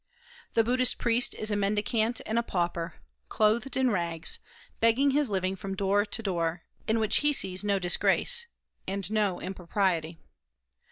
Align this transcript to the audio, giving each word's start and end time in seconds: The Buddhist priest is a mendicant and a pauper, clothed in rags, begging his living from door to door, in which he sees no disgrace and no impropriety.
The 0.55 0.63
Buddhist 0.63 0.97
priest 0.97 1.35
is 1.35 1.51
a 1.51 1.55
mendicant 1.55 2.21
and 2.25 2.39
a 2.39 2.41
pauper, 2.41 2.95
clothed 3.29 3.77
in 3.77 3.91
rags, 3.91 4.39
begging 4.79 5.11
his 5.11 5.29
living 5.29 5.55
from 5.55 5.75
door 5.75 6.05
to 6.07 6.23
door, 6.23 6.63
in 6.87 6.97
which 6.99 7.17
he 7.17 7.31
sees 7.31 7.63
no 7.63 7.77
disgrace 7.77 8.47
and 8.87 9.11
no 9.11 9.39
impropriety. 9.39 10.17